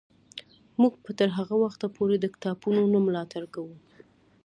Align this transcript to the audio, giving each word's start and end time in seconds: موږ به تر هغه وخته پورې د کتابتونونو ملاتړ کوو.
موږ 0.81 0.93
به 1.03 1.11
تر 1.19 1.29
هغه 1.37 1.55
وخته 1.63 1.87
پورې 1.95 2.15
د 2.19 2.25
کتابتونونو 2.33 2.97
ملاتړ 3.07 3.43
کوو. 3.53 3.75